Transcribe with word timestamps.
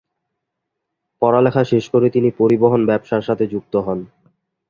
পড়ালেখা 1.21 1.63
শেষ 1.63 1.85
করে 1.89 2.07
তিনি 2.09 2.29
পরিবহন 2.37 2.81
ব্যবসার 2.85 3.21
সাথে 3.21 3.45
যুক্ত 3.47 3.73
হন। 3.77 3.99